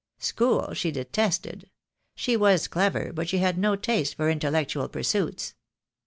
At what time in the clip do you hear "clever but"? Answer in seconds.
2.67-3.29